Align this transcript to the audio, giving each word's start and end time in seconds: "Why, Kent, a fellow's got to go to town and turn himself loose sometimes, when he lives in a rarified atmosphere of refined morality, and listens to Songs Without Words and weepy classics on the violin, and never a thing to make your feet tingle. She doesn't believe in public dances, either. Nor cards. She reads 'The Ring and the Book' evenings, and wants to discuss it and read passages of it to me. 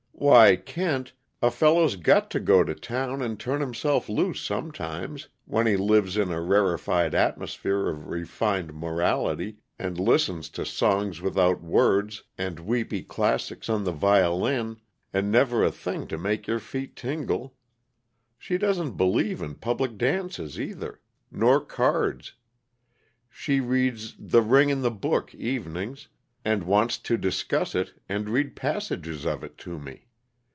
"Why, 0.23 0.55
Kent, 0.55 1.13
a 1.41 1.49
fellow's 1.49 1.95
got 1.95 2.29
to 2.29 2.39
go 2.39 2.63
to 2.63 2.75
town 2.75 3.23
and 3.23 3.39
turn 3.39 3.59
himself 3.59 4.07
loose 4.07 4.39
sometimes, 4.39 5.29
when 5.45 5.65
he 5.65 5.75
lives 5.75 6.15
in 6.15 6.29
a 6.31 6.39
rarified 6.39 7.15
atmosphere 7.15 7.89
of 7.89 8.05
refined 8.07 8.71
morality, 8.75 9.57
and 9.79 9.99
listens 9.99 10.49
to 10.49 10.63
Songs 10.63 11.21
Without 11.21 11.63
Words 11.63 12.21
and 12.37 12.59
weepy 12.59 13.01
classics 13.01 13.67
on 13.67 13.83
the 13.83 13.91
violin, 13.91 14.77
and 15.11 15.31
never 15.31 15.63
a 15.63 15.71
thing 15.71 16.05
to 16.09 16.19
make 16.19 16.45
your 16.45 16.59
feet 16.59 16.95
tingle. 16.95 17.55
She 18.37 18.59
doesn't 18.59 18.97
believe 18.97 19.41
in 19.41 19.55
public 19.55 19.97
dances, 19.97 20.59
either. 20.61 21.01
Nor 21.31 21.61
cards. 21.61 22.33
She 23.27 23.59
reads 23.59 24.15
'The 24.19 24.43
Ring 24.43 24.69
and 24.69 24.83
the 24.83 24.91
Book' 24.91 25.33
evenings, 25.33 26.09
and 26.45 26.61
wants 26.65 26.99
to 26.99 27.17
discuss 27.17 27.73
it 27.73 27.99
and 28.07 28.29
read 28.29 28.55
passages 28.55 29.25
of 29.25 29.43
it 29.43 29.57
to 29.57 29.79
me. 29.79 30.09